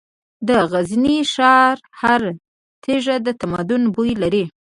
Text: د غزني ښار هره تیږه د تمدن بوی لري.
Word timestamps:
د 0.47 0.49
غزني 0.71 1.17
ښار 1.33 1.75
هره 2.01 2.33
تیږه 2.83 3.15
د 3.25 3.27
تمدن 3.41 3.81
بوی 3.93 4.11
لري. 4.21 4.43